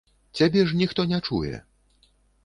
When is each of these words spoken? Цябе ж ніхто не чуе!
Цябе 0.37 0.61
ж 0.71 0.79
ніхто 0.79 1.05
не 1.11 1.19
чуе! 1.27 1.51